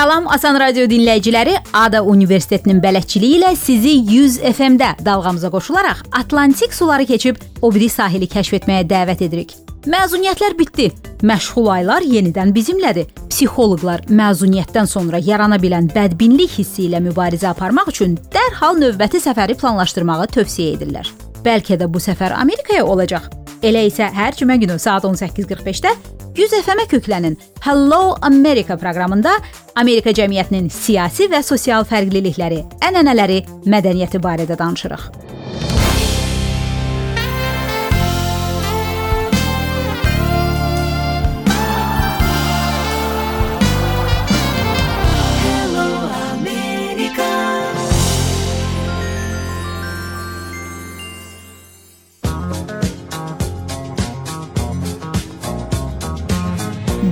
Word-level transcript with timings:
Salam 0.00 0.24
Asan 0.32 0.56
Radio 0.56 0.86
dinləyiciləri, 0.88 1.58
Ada 1.76 1.98
Universitetinin 2.08 2.78
bələdçiliyi 2.80 3.36
ilə 3.36 3.50
sizi 3.52 3.90
100 4.08 4.38
FM-də 4.48 4.86
dalğamıza 5.04 5.50
qoşularaq 5.52 5.98
Atlantik 6.16 6.72
suları 6.74 7.04
keçib 7.04 7.36
o 7.60 7.68
biri 7.74 7.90
sahili 7.92 8.24
kəşf 8.24 8.54
etməyə 8.62 8.86
dəvət 8.88 9.20
edirik. 9.26 9.52
Məzuniyyətlər 9.84 10.56
bitdi. 10.56 10.86
Məşğul 11.20 11.68
aylar 11.74 12.06
yenidən 12.14 12.54
bizimlədir. 12.56 13.10
Psixoloqlar 13.28 14.06
məzuniyyətdən 14.08 14.88
sonra 14.88 15.20
yarana 15.26 15.60
bilən 15.60 15.90
bədbinlik 15.92 16.56
hissi 16.56 16.86
ilə 16.86 17.02
mübarizə 17.04 17.50
aparmaq 17.52 17.92
üçün 17.92 18.16
dərhal 18.32 18.80
növbəti 18.80 19.20
səfəri 19.20 19.58
planlaşdırmağı 19.60 20.30
tövsiyə 20.38 20.78
edirlər. 20.78 21.12
Bəlkə 21.44 21.76
də 21.76 21.92
bu 21.92 22.00
səfər 22.00 22.32
Amerikaya 22.40 22.88
olacaq. 22.88 23.28
Elə 23.60 23.82
isə 23.90 24.06
hər 24.16 24.32
cümə 24.38 24.54
günü 24.56 24.78
saat 24.80 25.04
18:45-də 25.04 25.90
100 26.38 26.62
FM-ə 26.62 26.86
köklənin 26.88 27.34
Hello 27.60 28.16
America 28.24 28.76
proqramında 28.80 29.34
Amerika 29.82 30.14
cəmiyyətinin 30.16 30.70
siyasi 30.72 31.28
və 31.28 31.42
sosial 31.44 31.84
fərqlilikləri, 31.84 32.62
ənənələri, 32.88 33.42
mədəniyyəti 33.68 34.22
barədə 34.24 34.56
danışırıq. 34.56 35.04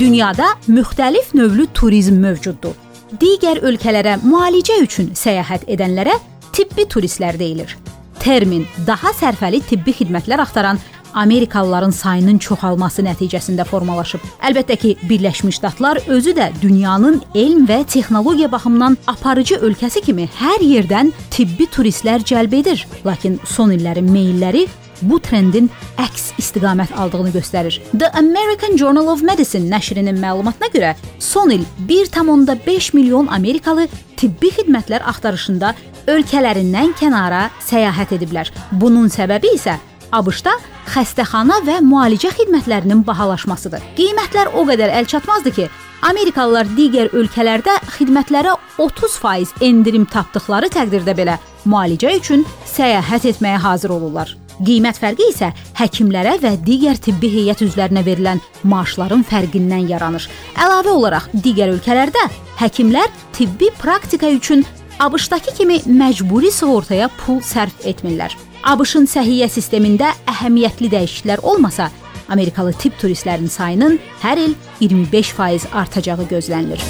Dünyada 0.08 0.46
müxtəlif 0.68 1.34
növlü 1.36 1.66
turizm 1.74 2.14
mövcuddur. 2.22 2.72
Digər 3.20 3.58
ölkələrə 3.60 4.14
müalicə 4.22 4.78
üçün 4.80 5.10
səyahət 5.12 5.66
edənlərə 5.68 6.14
tibbi 6.56 6.86
turistlər 6.88 7.36
deyilir. 7.36 7.74
Termin 8.16 8.64
daha 8.86 9.12
sərfəli 9.18 9.60
tibbi 9.68 9.92
xidmətlər 9.98 10.40
axtaran 10.46 10.80
Amerikalıların 11.12 11.92
sayının 11.92 12.40
çoxalması 12.40 13.04
nəticəsində 13.04 13.68
formalaşıb. 13.68 14.24
Əlbəttə 14.48 14.80
ki, 14.80 14.96
Birləşmiş 15.10 15.60
Ştatlar 15.60 16.00
özü 16.08 16.32
də 16.40 16.48
dünyanın 16.62 17.20
elm 17.34 17.68
və 17.68 17.82
texnologiya 17.84 18.48
baxımından 18.52 18.96
aparıcı 19.12 19.60
ölkəsi 19.60 20.06
kimi 20.08 20.30
hər 20.40 20.64
yerdən 20.64 21.12
tibbi 21.30 21.68
turistlər 21.68 22.24
cəlb 22.24 22.60
edir. 22.62 22.88
Lakin 23.04 23.36
son 23.44 23.76
illərin 23.76 24.08
meylləri 24.08 24.68
bu 25.02 25.18
trendin 25.22 25.68
əks 26.00 26.32
istiqamət 26.40 26.94
aldığını 26.96 27.32
göstərir. 27.34 27.80
The 27.92 28.10
American 28.18 28.76
Journal 28.76 29.08
of 29.12 29.22
Medicine 29.22 29.70
nəşrinin 29.70 30.18
məlumatına 30.22 30.70
görə 30.74 30.94
son 31.18 31.50
il 31.50 31.64
1.5 31.88 32.94
milyon 32.96 33.26
Amerikalı 33.26 33.88
tibbi 34.16 34.50
xidmətlər 34.56 35.04
axtarışında 35.12 35.74
ölkələrindən 36.08 36.94
kənara 36.98 37.48
səyahət 37.68 38.16
ediblər. 38.18 38.50
Bunun 38.72 39.10
səbəbi 39.12 39.54
isə 39.58 39.76
ABŞ-da 40.12 40.54
xəstəxana 40.88 41.60
və 41.66 41.82
müalicə 41.84 42.32
xidmətlərinin 42.32 43.04
bahalaşmasıdır. 43.06 43.84
Qiymətlər 43.98 44.54
o 44.56 44.64
qədər 44.68 44.94
əlçatmazdı 45.02 45.52
ki, 45.58 45.68
Amerikalılar 46.08 46.68
digər 46.78 47.10
ölkələrdə 47.12 47.74
xidmətlərə 47.96 48.54
30% 48.78 49.64
endirim 49.68 50.06
tapdıqları 50.08 50.70
təqdirdə 50.72 51.16
belə 51.18 51.38
müalicə 51.66 52.14
üçün 52.20 52.46
səyahət 52.76 53.32
etməyə 53.34 53.58
hazır 53.66 53.98
olurlar. 53.98 54.36
Qiymət 54.58 54.98
fərqi 54.98 55.28
isə 55.32 55.52
həkimlərə 55.78 56.34
və 56.42 56.54
digər 56.66 56.98
tibbi 57.02 57.30
heyət 57.30 57.62
üzvlərinə 57.68 58.02
verilən 58.06 58.42
maaşların 58.66 59.22
fərqindən 59.28 59.86
yaranır. 59.92 60.26
Əlavə 60.58 60.94
olaraq 60.94 61.28
digər 61.32 61.70
ölkələrdə 61.76 62.24
həkimlər 62.58 63.12
tibbi 63.36 63.70
praktika 63.78 64.30
üçün 64.34 64.64
ABŞ-dakı 64.98 65.54
kimi 65.60 65.78
məcburi 65.86 66.50
sığortaya 66.50 67.06
pul 67.20 67.38
sərf 67.44 67.86
etmirlər. 67.86 68.34
ABŞ-ın 68.66 69.06
səhiyyə 69.06 69.46
sistemində 69.52 70.10
əhəmiyyətli 70.26 70.90
dəyişikliklər 70.90 71.44
olmasa, 71.46 71.92
Amerikalı 72.28 72.74
tibb 72.76 72.98
turistlərinin 73.00 73.52
sayının 73.52 73.96
hər 74.24 74.42
il 74.42 74.58
25% 74.82 75.70
artacağı 75.72 76.28
gözlənilir. 76.34 76.82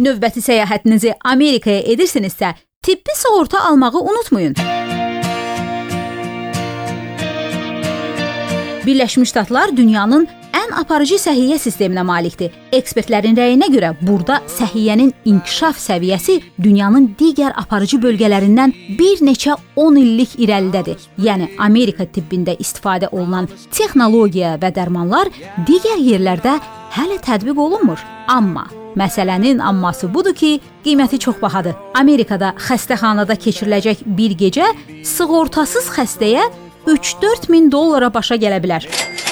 Növbəti 0.00 0.40
səyahətinizi 0.40 1.12
Amerikaya 1.20 1.82
edirsinizsə, 1.92 2.54
tibbi 2.82 3.16
sığorta 3.16 3.60
almağı 3.68 4.00
unutmayın. 4.00 4.54
Birləşmiş 8.86 9.28
Ştatlar 9.28 9.76
dünyanın 9.76 10.24
ən 10.56 10.72
aparıcı 10.80 11.20
səhiyyə 11.20 11.58
sisteminə 11.60 12.02
malikdir. 12.08 12.50
Ekspertlərin 12.72 13.36
rəyinə 13.36 13.68
görə 13.74 13.92
burada 14.00 14.40
səhiyyənin 14.56 15.12
inkişaf 15.28 15.78
səviyyəsi 15.78 16.40
dünyanın 16.62 17.12
digər 17.20 17.52
aparıcı 17.62 18.00
bölgələrindən 18.02 18.74
bir 18.98 19.22
neçə 19.28 19.60
10 19.76 20.02
illik 20.02 20.36
irəlidədir. 20.40 20.98
Yəni 21.20 21.52
Amerika 21.58 22.08
tibbində 22.08 22.56
istifadə 22.58 23.12
olunan 23.12 23.50
texnologiya 23.70 24.56
və 24.56 24.74
dərmanlar 24.74 25.30
digər 25.68 26.00
yerlərdə 26.00 26.58
hələ 26.96 27.20
tətbiq 27.22 27.60
olunmur. 27.60 28.00
Amma 28.28 28.81
Məsələnin 28.96 29.58
amması 29.58 30.14
budur 30.14 30.34
ki, 30.34 30.60
qiyməti 30.84 31.18
çox 31.18 31.40
bahadır. 31.42 31.74
Amerikada 31.94 32.52
xəstəxanada 32.68 33.36
keçiriləcək 33.40 34.04
bir 34.18 34.36
gecə 34.36 34.66
sığortasız 35.04 35.88
xəstəyə 35.96 36.44
3-4 36.86 37.48
min 37.48 37.70
dollara 37.72 38.12
başa 38.14 38.36
gələ 38.36 38.60
bilər. 38.62 38.88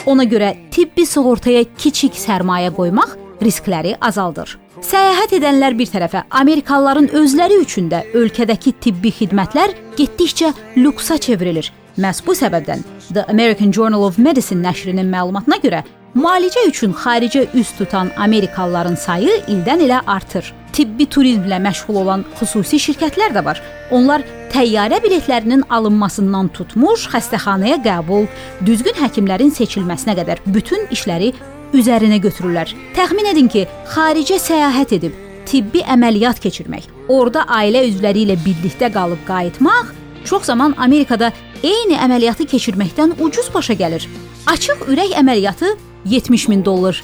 Ona 0.06 0.24
görə 0.24 0.54
tibbi 0.72 1.04
sığortaya 1.06 1.64
kiçik 1.76 2.16
sərmayə 2.16 2.72
qoymaq 2.76 3.16
riskləri 3.44 3.96
azaldır. 4.00 4.56
Səyahət 4.80 5.34
edənlər 5.36 5.76
bir 5.76 5.90
tərəfə, 5.92 6.24
Amerikalıların 6.40 7.10
özləri 7.20 7.58
üçün 7.60 7.90
də 7.92 8.00
ölkədəki 8.16 8.72
tibbi 8.80 9.12
xidmətlər 9.12 9.74
getdikcə 9.98 10.54
lüksə 10.80 11.18
çevrilir. 11.20 11.68
Məhz 12.00 12.22
bu 12.24 12.32
səbəbdən 12.38 12.84
The 13.12 13.26
American 13.28 13.72
Journal 13.76 14.06
of 14.06 14.18
Medicine 14.18 14.62
nəşrinin 14.64 15.10
məlumatına 15.12 15.58
görə 15.60 15.82
Müalicə 16.10 16.64
üçün 16.66 16.90
xaricə 16.90 17.44
üz 17.54 17.68
tutan 17.78 18.08
Amerikalıların 18.18 18.96
sayı 18.98 19.30
ildən 19.46 19.84
ilə 19.84 20.00
artır. 20.10 20.48
Tibbi 20.74 21.06
turizmlə 21.06 21.60
məşğul 21.62 21.98
olan 22.00 22.24
xüsusi 22.38 22.80
şirkətlər 22.82 23.30
də 23.36 23.44
var. 23.46 23.60
Onlar 23.94 24.24
təyyarə 24.50 24.98
biletlərinin 25.04 25.62
alınmasından 25.70 26.48
tutmuş, 26.56 27.04
xəstəxanaya 27.12 27.78
qəbul, 27.84 28.26
düzgün 28.66 28.98
həkimlərin 28.98 29.54
seçilməsinə 29.54 30.16
qədər 30.18 30.42
bütün 30.46 30.88
işləri 30.90 31.30
üzərinə 31.78 32.18
götürürlər. 32.24 32.72
Təxmin 32.96 33.30
edin 33.30 33.46
ki, 33.46 33.68
xaricə 33.94 34.40
səyahət 34.42 34.96
edib 34.98 35.14
tibbi 35.46 35.84
əməliyyat 35.94 36.42
keçirmək, 36.42 36.88
orada 37.08 37.44
ailə 37.54 37.84
üzvləri 37.86 38.24
ilə 38.26 38.36
birlikdə 38.42 38.90
qalıb 38.94 39.22
qayıtmaq 39.30 39.94
çox 40.26 40.50
zaman 40.50 40.74
Amerikada 40.78 41.30
eyni 41.62 41.94
əməliyyatı 42.02 42.48
keçirməkdən 42.50 43.14
ucuz 43.22 43.46
başa 43.54 43.78
gəlir. 43.78 44.08
Açıq 44.50 44.88
ürək 44.90 45.14
əməliyyatı 45.22 45.70
70 46.04 46.48
min 46.48 46.64
dollar, 46.64 47.02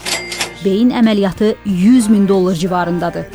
beyin 0.65 0.91
əməliyyatı 0.91 1.55
100 1.65 2.09
min 2.09 2.29
dollar 2.29 2.55
civarındadır. 2.55 3.27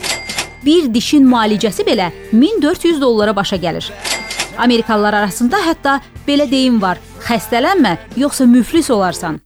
Bir 0.65 0.93
dişin 0.93 1.27
müalicəsi 1.27 1.85
belə 1.85 2.11
1400 2.33 3.01
dollara 3.01 3.35
başa 3.35 3.55
gəlir. 3.55 3.91
Amerikalılar 4.57 5.13
arasında 5.13 5.57
hətta 5.65 5.99
belə 6.27 6.49
deyim 6.51 6.81
var: 6.81 6.99
xəstələnmə, 7.27 7.97
yoxsa 8.17 8.45
müflis 8.45 8.89
olarsan. 8.89 9.39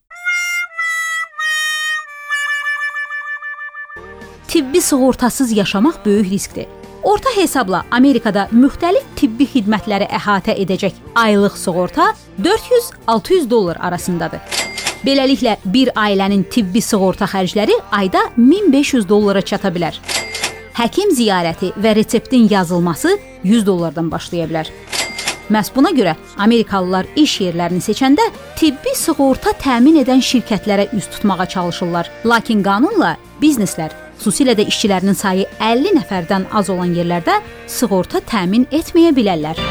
Tibbi 4.47 4.81
sığortasız 4.81 5.51
yaşamaq 5.51 6.05
böyük 6.05 6.31
riskdir. 6.31 6.65
Orta 7.03 7.29
hesabla 7.35 7.83
Amerikada 7.91 8.47
müxtəlif 8.51 9.03
tibbi 9.15 9.45
xidmətləri 9.45 10.07
əhatə 10.09 10.55
edəcək 10.63 10.95
aylıq 11.15 11.57
sığorta 11.57 12.13
400-600 12.41 13.49
dollar 13.49 13.77
arasındadır. 13.81 14.64
Beləliklə 15.05 15.59
bir 15.69 15.91
ailənin 16.01 16.47
tibbi 16.49 16.81
sığorta 16.81 17.27
xərcləri 17.29 17.75
ayda 17.93 18.23
1500 18.37 19.05
dollara 19.09 19.43
çata 19.45 19.69
bilər. 19.73 19.99
Həkim 20.75 21.11
ziyarəti 21.13 21.69
və 21.77 21.93
reseptin 21.95 22.47
yazılması 22.49 23.11
100 23.43 23.65
dollardan 23.67 24.09
başlaya 24.11 24.47
bilər. 24.49 24.71
Məhz 25.53 25.69
buna 25.75 25.91
görə 25.93 26.15
Amerikalılar 26.41 27.05
iş 27.21 27.35
yerlərini 27.43 27.85
seçəndə 27.85 28.25
tibbi 28.57 28.95
sığorta 28.97 29.53
təmin 29.61 30.01
edən 30.01 30.25
şirkətlərə 30.25 30.87
üz 30.97 31.11
tutmağa 31.13 31.45
çalışırlar. 31.53 32.09
Lakin 32.25 32.65
qanunla 32.65 33.13
bizneslər, 33.43 33.93
xüsusilə 34.17 34.57
də 34.57 34.65
işçilərinin 34.71 35.21
sayı 35.21 35.45
50 35.59 35.99
nəfərdən 35.99 36.49
az 36.49 36.73
olan 36.73 36.97
yerlərdə 36.97 37.37
sığorta 37.69 38.25
təmin 38.25 38.65
etməyə 38.73 39.13
bilərlər. 39.13 39.61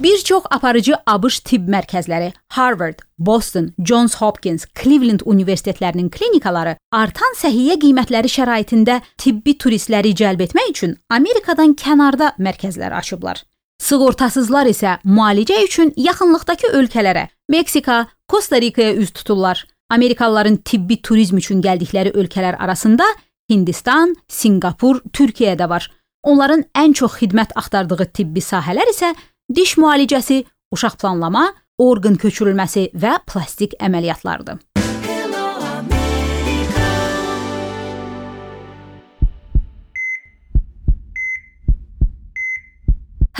Bir 0.00 0.18
çox 0.18 0.42
aparıcı 0.50 0.94
ABŞ 1.06 1.38
tibb 1.44 1.68
mərkəzləri, 1.68 2.32
Harvard, 2.56 3.02
Boston, 3.18 3.72
Johns 3.84 4.14
Hopkins, 4.16 4.64
Cleveland 4.82 5.20
universitetlərinin 5.28 6.08
klinikaları 6.08 6.78
artan 6.92 7.36
səhiyyə 7.36 7.76
qiymətləri 7.82 8.30
şəraitində 8.32 9.02
tibbi 9.20 9.58
turistləri 9.60 10.14
cəlb 10.16 10.40
etmək 10.46 10.70
üçün 10.72 10.96
Amerikadan 11.12 11.74
kənarda 11.76 12.32
mərkəzlər 12.40 12.96
açıblar. 12.96 13.42
Sığortasızlar 13.82 14.72
isə 14.72 14.96
müalicə 15.04 15.60
üçün 15.66 15.92
yaxınlıqdakı 15.96 16.72
ölkələrə, 16.80 17.28
Meksika, 17.52 18.06
Kosta-Rikaya 18.28 18.94
üz 18.96 19.12
tuturlar. 19.12 19.66
Amerikalıların 19.90 20.56
tibbi 20.64 21.02
turizm 21.02 21.36
üçün 21.36 21.60
gəldikləri 21.60 22.14
ölkələr 22.16 22.56
arasında 22.56 23.04
Hindistan, 23.52 24.16
Sinqapur, 24.28 25.02
Türkiyə 25.12 25.58
də 25.60 25.68
var. 25.68 25.90
Onların 26.22 26.66
ən 26.76 26.92
çox 26.92 27.14
xidmət 27.20 27.52
axtardığı 27.56 28.06
tibbi 28.12 28.40
sahələr 28.44 28.88
isə 28.92 29.14
diş 29.54 29.76
müalicəsi, 29.76 30.44
uşaq 30.74 30.96
planlama, 31.00 31.50
orqan 31.78 32.16
köçürülməsi 32.22 32.90
və 32.94 33.18
plastik 33.26 33.74
əməliyyatlardır. 33.80 34.60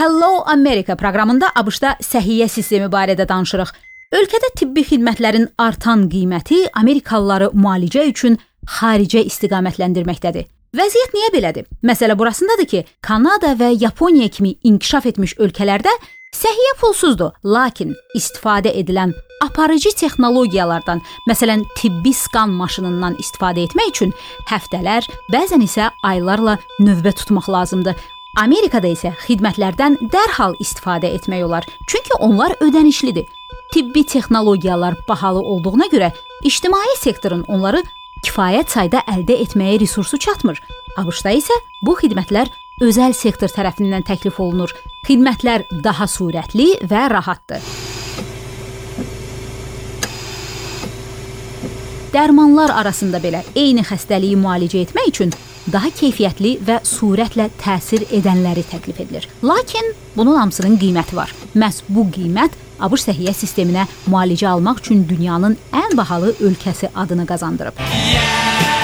Hello 0.01 0.43
America 0.49 0.95
proqramında 0.97 1.51
ABŞ-da 1.55 1.97
səhiyyə 2.01 2.47
sistemi 2.49 2.87
barədə 2.89 3.27
danışırıq. 3.29 3.73
Ölkədə 4.17 4.49
tibbi 4.57 4.81
xidmətlərin 4.87 5.45
artan 5.61 6.07
qiyməti 6.11 6.63
Amerikalıları 6.81 7.51
müalicə 7.53 8.07
üçün 8.09 8.39
xaricə 8.79 9.21
istiqamətləndirməkdədir. 9.29 10.49
Vəziyyət 10.71 11.11
niyə 11.11 11.29
belədir? 11.33 11.65
Məsələ 11.83 12.15
burasındadır 12.15 12.67
ki, 12.71 12.79
Kanada 13.03 13.49
və 13.59 13.73
Yaponiya 13.75 14.29
kimi 14.31 14.53
inkişaf 14.63 15.09
etmiş 15.09 15.33
ölkələrdə 15.43 15.91
səhiyyə 16.31 16.77
pulsuzdur, 16.79 17.33
lakin 17.43 17.91
istifadə 18.15 18.71
edilən 18.79 19.11
aparıcı 19.43 19.91
texnologiyalardan, 19.99 21.03
məsələn, 21.27 21.65
tibbi 21.75 22.15
skan 22.15 22.55
maşınından 22.55 23.19
istifadə 23.19 23.65
etmək 23.67 23.91
üçün 23.91 24.15
həftələr, 24.47 25.03
bəzən 25.35 25.67
isə 25.67 25.91
aylarla 26.07 26.55
növbə 26.79 27.17
tutmaq 27.19 27.51
lazımdır. 27.51 27.99
Amerikada 28.39 28.87
isə 28.95 29.11
xidmətlərdən 29.27 29.99
dərhal 30.07 30.55
istifadə 30.63 31.11
etmək 31.19 31.49
olar, 31.51 31.67
çünki 31.91 32.15
onlar 32.23 32.55
ödənişlidir. 32.63 33.27
Tibbi 33.75 34.05
texnologiyalar 34.07 34.95
bahalı 35.07 35.43
olduğuna 35.43 35.91
görə 35.91 36.13
ictimai 36.47 36.95
sektorun 36.95 37.43
onları 37.51 37.83
kifayət 38.25 38.73
sayda 38.73 39.03
əldə 39.09 39.37
etməyə 39.45 39.79
resursu 39.81 40.19
çatmır. 40.21 40.59
ABŞ-da 41.01 41.33
isə 41.37 41.57
bu 41.85 41.95
xidmətlər 41.99 42.51
özəl 42.81 43.13
sektor 43.17 43.51
tərəfindən 43.51 44.05
təklif 44.07 44.39
olunur. 44.41 44.73
Xidmətlər 45.07 45.67
daha 45.83 46.07
sürətli 46.09 46.73
və 46.87 47.07
rahatdır. 47.13 47.63
Dərmanlar 52.11 52.73
arasında 52.75 53.21
belə 53.23 53.39
eyni 53.55 53.85
xəstəliyi 53.87 54.35
müalicə 54.35 54.81
etmək 54.83 55.13
üçün 55.13 55.29
daha 55.71 55.91
keyfiyyətli 55.95 56.57
və 56.67 56.81
sürətlə 56.87 57.47
təsir 57.61 58.03
edənləri 58.11 58.65
təklif 58.67 58.99
edilir. 58.99 59.29
Lakin 59.45 59.93
bunun 60.17 60.39
hamısının 60.41 60.75
qiyməti 60.81 61.15
var. 61.15 61.31
Məhz 61.55 61.85
bu 61.87 62.03
qiymət 62.11 62.57
ABŞ 62.81 63.07
səhiyyə 63.09 63.33
sisteminə 63.37 63.87
müalicə 64.09 64.49
almaq 64.51 64.83
üçün 64.83 65.05
dünyanın 65.09 65.57
ən 65.85 65.97
bahalı 65.97 66.35
ölkəsi 66.41 66.91
adını 66.95 67.25
qazandırıb. 67.29 67.81
Yeah! 68.11 68.80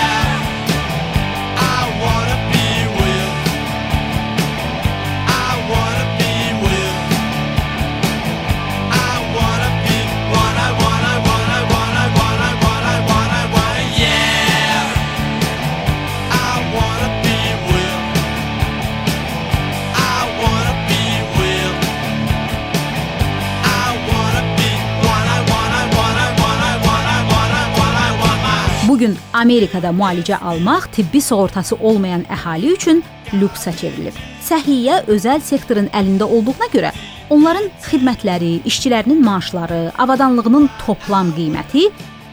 Bu 28.98 29.02
gün 29.02 29.18
Amerikada 29.34 29.92
müalicə 29.94 30.40
almaq 30.42 30.88
tibbi 30.92 31.20
sığortası 31.22 31.76
olmayan 31.86 32.24
əhali 32.34 32.72
üçün 32.74 33.04
lüksə 33.30 33.70
çevrilib. 33.77 34.16
Səhiyyə 34.42 35.04
özəl 35.13 35.44
sektorun 35.46 35.86
əlində 35.94 36.25
olduğuna 36.25 36.66
görə 36.74 36.89
onların 37.30 37.68
xidmətləri, 37.86 38.50
işçilərinin 38.66 39.22
maaşları, 39.22 39.92
avadanlığının 40.01 40.66
toplam 40.82 41.30
qiyməti 41.38 41.92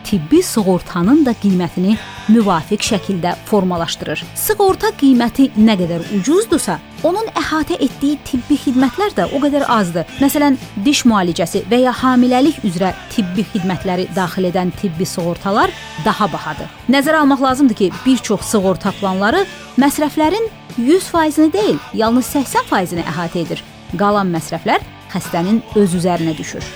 tibbi 0.09 0.41
sığortanın 0.41 1.21
da 1.27 1.37
qiymətini 1.43 1.99
müvafiq 2.33 2.89
şəkildə 2.89 3.35
formalaşdırır. 3.51 4.25
Sığorta 4.47 4.95
qiyməti 4.97 5.51
nə 5.61 5.77
qədər 5.83 6.09
ucuzdursa, 6.17 6.79
onun 7.05 7.29
əhatə 7.39 7.77
etdiyi 7.85 8.19
tibbi 8.27 8.57
xidmətlər 8.61 9.13
də 9.19 9.27
o 9.37 9.41
qədər 9.43 9.67
azdır. 9.71 10.09
Məsələn, 10.23 10.57
diş 10.87 11.05
müalicəsi 11.09 11.65
və 11.71 11.83
ya 11.85 11.93
hamiləlik 12.01 12.63
üzrə 12.67 12.95
tibbi 13.13 13.45
xidmətləri 13.53 14.09
daxil 14.17 14.49
edən 14.51 14.73
tibbi 14.81 15.07
sığortalar 15.09 15.73
daha 16.05 16.31
bahadır. 16.33 16.73
Nəzərə 16.89 17.23
almaq 17.23 17.45
lazımdır 17.45 17.79
ki, 17.81 17.93
bir 18.07 18.25
çox 18.31 18.49
sığorta 18.51 18.95
planları 19.01 19.45
məsrəflərin 19.79 20.51
100%-ni 20.79 21.53
deyil, 21.53 21.79
yalnız 21.95 22.33
80%-ni 22.35 23.07
əhatə 23.07 23.45
edir. 23.45 23.63
Qalan 24.01 24.33
məsrəflər 24.35 24.83
xəstənin 25.13 25.63
öz 25.79 25.97
üzərinə 26.01 26.35
düşür. 26.39 26.67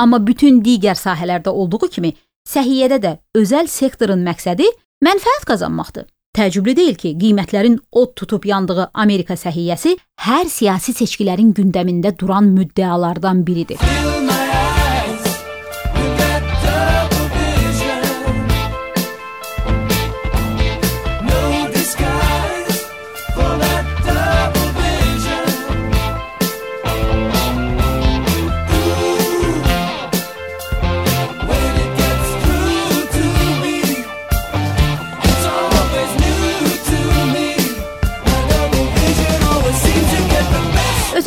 Amma 0.00 0.22
bütün 0.24 0.62
digər 0.64 0.96
sahələrdə 0.96 1.52
olduğu 1.52 1.90
kimi 1.92 2.14
Səhiyyədə 2.48 2.98
də 3.02 3.10
özəl 3.36 3.68
sektorun 3.68 4.24
məqsədi 4.24 4.66
mənfəət 5.04 5.44
qazanmaqdır. 5.50 6.08
Təəccüblü 6.30 6.76
deyil 6.78 6.94
ki, 6.94 7.16
qiymətlərin 7.18 7.74
od 7.98 8.12
tutub 8.20 8.46
yandığı 8.46 8.90
Amerika 8.94 9.34
səhiyyəsi 9.34 9.96
hər 10.28 10.46
siyasi 10.52 10.94
seçkilərin 11.00 11.50
gündəmində 11.58 12.14
duran 12.22 12.52
müddəalardan 12.54 13.42
biridir. 13.46 13.82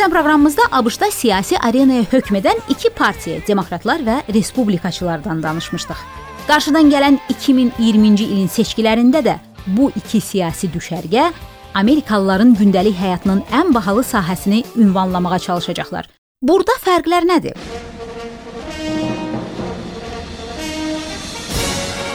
Ötən 0.03 0.11
proqramımızda 0.11 0.61
ABŞ-da 0.71 1.07
siyasi 1.15 1.55
arenaya 1.63 2.03
hökm 2.11 2.35
edən 2.35 2.57
iki 2.69 2.89
partiya, 2.91 3.39
demokratlar 3.47 4.01
və 4.03 4.15
respublikaçılardan 4.35 5.43
danışmışdıq. 5.43 5.99
Qarşıdan 6.47 6.89
gələn 6.91 7.15
2020-ci 7.31 8.25
ilin 8.25 8.49
seçkilərində 8.51 9.21
də 9.23 9.37
bu 9.77 9.93
iki 9.95 10.19
siyasi 10.19 10.67
düşərgə 10.73 11.29
Amerikalıların 11.79 12.51
gündəlik 12.59 12.97
həyatının 12.99 13.45
ən 13.47 13.71
bahalı 13.73 14.03
sahəsini 14.03 14.65
ünvanlamağa 14.75 15.39
çalışacaqlar. 15.39 16.09
Burada 16.41 16.75
fərqlər 16.83 17.23
nədir? 17.29 17.55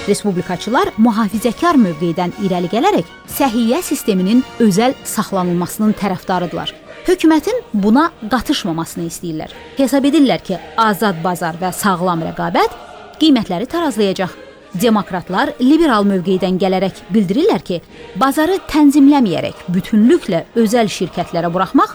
Respublikaçılar 0.08 0.92
mühafizəkar 0.98 1.80
mövqedən 1.80 2.36
irəli 2.44 2.68
gələrək 2.68 3.08
səhiyyə 3.38 3.80
sisteminin 3.80 4.44
özəl 4.60 4.92
saxlanılmasının 5.04 5.96
tərəfdarıdırlar. 6.02 6.76
Hökumətin 7.08 7.62
buna 7.72 8.10
qatışmamasını 8.28 9.06
istəyirlər. 9.08 9.52
Hesab 9.78 10.04
edirlər 10.04 10.42
ki, 10.44 10.58
azad 10.76 11.22
bazar 11.24 11.56
və 11.56 11.70
sağlam 11.72 12.20
rəqabət 12.26 12.74
qiymətləri 13.22 13.64
tarazlayacaq. 13.72 14.34
Demokratlar 14.76 15.54
liberal 15.62 16.04
mövqedən 16.04 16.58
gələrək 16.60 17.00
bildirirlər 17.08 17.64
ki, 17.64 17.78
bazarı 18.20 18.58
tənzimləməyərək 18.68 19.62
bütünlüklə 19.72 20.42
özəl 20.60 20.92
şirkətlərə 20.92 21.48
buraxmaq 21.54 21.94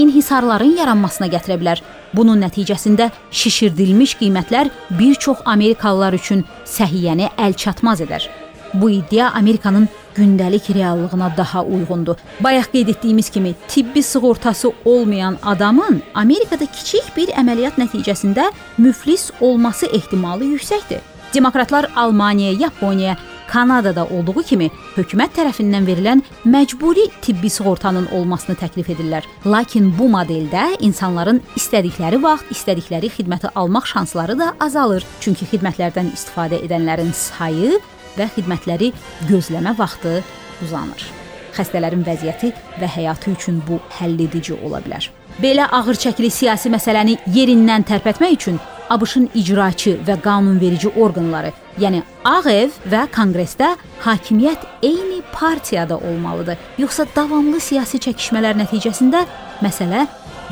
inhisarların 0.00 0.78
yaranmasına 0.78 1.28
gətirə 1.34 1.58
bilər. 1.60 1.82
Bunun 2.16 2.40
nəticəsində 2.46 3.10
şişirdilmiş 3.42 4.16
qiymətlər 4.22 4.72
bir 4.96 5.20
çox 5.26 5.44
Amerikalılar 5.44 6.16
üçün 6.16 6.46
səhiyyəni 6.64 7.34
əlçatmaz 7.36 8.00
edər. 8.08 8.30
Bu 8.74 8.90
iddia 8.90 9.30
Amerikanın 9.30 9.88
gündəlik 10.16 10.74
reallığına 10.74 11.32
daha 11.36 11.64
uyğundur. 11.64 12.16
Bayaq 12.40 12.64
qeyd 12.72 12.88
etdiyimiz 12.88 13.30
kimi, 13.30 13.54
tibbi 13.68 14.02
sığortası 14.02 14.72
olmayan 14.84 15.38
adamın 15.42 16.02
Amerikada 16.14 16.66
kiçik 16.66 17.16
bir 17.16 17.28
əməliyyat 17.28 17.78
nəticəsində 17.78 18.50
müflis 18.78 19.30
olması 19.40 19.86
ehtimalı 19.86 20.44
yüksəkdir. 20.44 20.98
Demokratlar 21.34 21.90
Almaniyaya, 21.96 22.58
Yaponiyaya, 22.58 23.16
Kanadada 23.46 24.06
olduğu 24.06 24.42
kimi 24.42 24.70
hökumət 24.96 25.36
tərəfindən 25.36 25.84
verilən 25.86 26.22
məcburi 26.48 27.04
tibbi 27.22 27.50
sığortanın 27.50 28.08
olmasını 28.16 28.56
təklif 28.56 28.88
edirlər. 28.90 29.26
Lakin 29.46 29.92
bu 29.98 30.08
modeldə 30.10 30.70
insanların 30.80 31.42
istədikləri 31.58 32.22
vaxt 32.22 32.50
istədikləri 32.54 33.12
xidməti 33.14 33.52
almaq 33.54 33.86
şansları 33.86 34.38
da 34.38 34.54
azalır. 34.60 35.04
Çünki 35.20 35.46
xidmətlərdən 35.52 36.14
istifadə 36.16 36.62
edənlərin 36.64 37.12
sayı 37.12 37.78
və 38.18 38.28
xidmətləri 38.36 38.92
gözləmə 39.28 39.74
vaxtı 39.78 40.20
uzanır. 40.64 41.04
Xəstələrin 41.54 42.02
vəziyyəti 42.06 42.52
və 42.80 42.88
həyatı 42.96 43.34
üçün 43.34 43.60
bu 43.68 43.78
həlledici 43.98 44.56
ola 44.64 44.80
bilər. 44.82 45.10
Belə 45.42 45.66
ağır 45.70 45.98
çəkili 45.98 46.30
siyasi 46.30 46.70
məsələni 46.70 47.18
yerindən 47.34 47.86
tərpətmək 47.86 48.34
üçün 48.38 48.58
ABŞ-ın 48.94 49.30
icraçı 49.34 49.96
və 50.06 50.18
qanunverici 50.22 50.90
orqanları, 50.90 51.52
yəni 51.80 52.02
Ağ 52.24 52.42
Ev 52.52 52.74
və 52.90 53.06
Konqresdə 53.14 53.70
hakimiyyət 54.04 54.66
eyni 54.82 55.22
partiyada 55.32 55.96
olmalıdır. 55.98 56.58
Yoxsa 56.78 57.06
davamlı 57.16 57.60
siyasi 57.60 57.98
çəkişmələr 58.06 58.58
nəticəsində 58.60 59.24
məsələ 59.64 60.04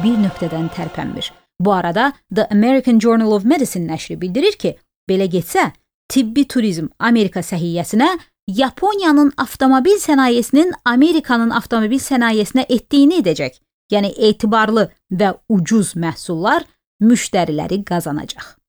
bir 0.02 0.16
nöqtədən 0.24 0.70
tərpənmir. 0.72 1.30
Bu 1.60 1.72
arada 1.72 2.12
The 2.34 2.48
American 2.50 2.98
Journal 2.98 3.32
of 3.32 3.44
Medicine 3.44 3.86
nəşri 3.92 4.20
bildirir 4.20 4.56
ki, 4.58 4.74
belə 5.10 5.28
getsə, 5.30 5.70
tibbi 6.12 6.44
turizm 6.48 6.92
Amerika 6.98 7.40
səhiyyəsinə 7.40 8.10
Yaponiyanın 8.50 9.32
avtomobil 9.38 10.00
sənayesinin 10.02 10.72
Amerikanın 10.84 11.54
avtomobil 11.54 12.00
sənayesinə 12.02 12.66
etdiyini 12.68 13.20
edəcək. 13.22 13.60
Yəni 13.92 14.10
etibarlı 14.28 14.88
və 15.20 15.30
ucuz 15.48 15.94
məhsullar 15.96 16.66
müştəriləri 17.00 17.84
qazanacaq. 17.86 18.61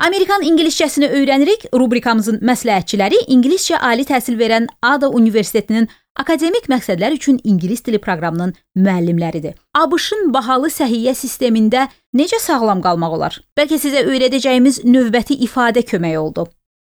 Amerikan 0.00 0.40
ingiliscəsini 0.42 1.10
öyrənirik 1.12 1.66
rubrikamızın 1.76 2.38
məsləhətçiləri 2.48 3.18
ingiliscə 3.34 3.76
ali 3.84 4.06
təhsil 4.08 4.38
verən 4.40 4.68
Ada 4.80 5.10
Universitetinin 5.12 5.90
akademik 6.16 6.70
məqsədlər 6.72 7.18
üçün 7.18 7.36
ingilis 7.44 7.84
dili 7.84 8.00
proqramının 8.00 8.54
müəllimləridir. 8.80 9.58
ABŞ-ın 9.76 10.30
bahalı 10.32 10.70
səhiyyə 10.72 11.12
sistemində 11.12 11.84
necə 12.16 12.40
sağlam 12.40 12.80
qalmaq 12.80 13.18
olar? 13.18 13.36
Bəlkə 13.60 13.76
sizə 13.82 14.06
öyrədəcəyimiz 14.08 14.80
növbəti 14.88 15.36
ifadə 15.44 15.84
kömək 15.92 16.16
oldu. 16.22 16.46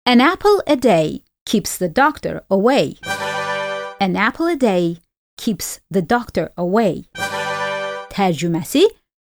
An 0.09 0.25
apple 0.25 0.65
a 0.67 0.77
day 0.77 1.21
keeps 1.45 1.77
the 1.77 1.93
doctor 1.93 2.41
away. 2.49 2.97
An 4.01 4.17
apple 4.17 4.49
a 4.49 4.57
day 4.57 4.97
keeps 5.37 5.81
the 5.93 6.01
doctor 6.01 6.49
away. 6.57 7.05
Tərcüməsi 8.17 8.89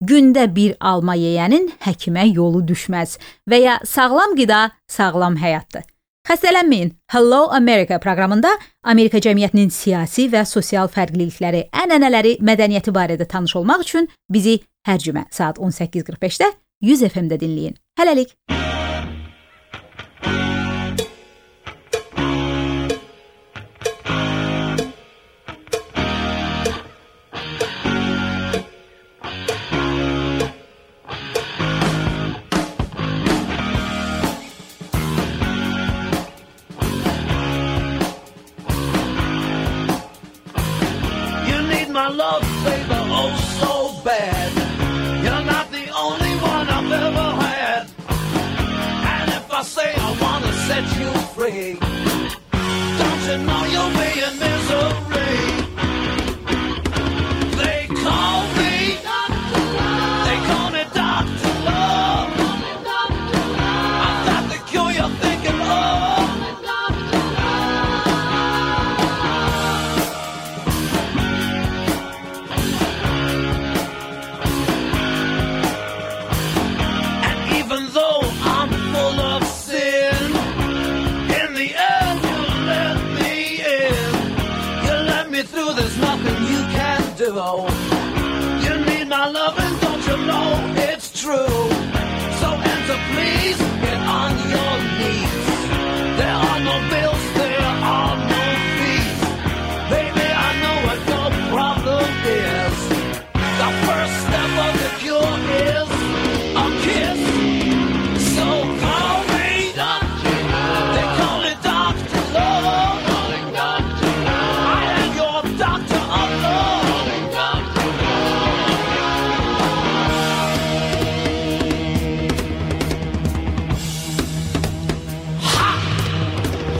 gündə 0.10 0.48
bir 0.56 0.76
alma 0.80 1.16
yeyənin 1.20 1.72
həkimə 1.86 2.28
yolu 2.34 2.64
düşməz 2.68 3.18
və 3.50 3.60
ya 3.64 3.80
sağlam 3.88 4.38
qida 4.40 4.70
sağlam 4.88 5.38
həyatdır. 5.42 5.84
Xəstələnməyin. 6.24 6.94
Hello 7.12 7.50
America 7.52 8.00
proqramında 8.00 8.54
Amerika 8.84 9.20
cəmiyyətinin 9.20 9.74
siyasi 9.76 10.30
və 10.32 10.46
sosial 10.48 10.88
fərqlilikləri, 10.88 11.66
ənənələri, 11.84 12.38
mədəniyyəti 12.40 12.96
barədə 12.96 13.28
tanış 13.28 13.58
olmaq 13.60 13.84
üçün 13.84 14.08
bizi 14.32 14.62
hər 14.88 15.04
cümə 15.04 15.28
saat 15.32 15.60
18:45-də 15.60 16.54
100 16.82 17.10
FM-də 17.12 17.44
dinləyin. 17.44 17.76
Hələlik. 18.00 18.38
My 42.04 42.10
love, 42.10 42.42
baby, 42.66 43.00
oh 43.20 43.32
so 43.62 44.04
bad. 44.04 44.52
You're 45.24 45.46
not 45.54 45.72
the 45.72 45.86
only 46.04 46.34
one 46.52 46.68
I've 46.78 46.92
ever 46.92 47.30
had. 47.46 47.84
And 49.16 49.32
if 49.40 49.50
I 49.50 49.62
say 49.64 49.90
I 50.08 50.10
wanna 50.24 50.52
set 50.68 50.86
you 51.00 51.10
free, 51.34 51.80
don't 53.00 53.22
you 53.30 53.38
know 53.48 53.64
you're 53.74 53.94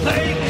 They 0.04 0.43